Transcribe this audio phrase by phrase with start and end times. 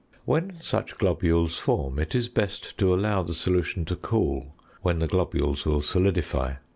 [0.25, 5.05] When such globules form, it is best to allow the solution to cool, when the
[5.05, 6.55] globules will solidify.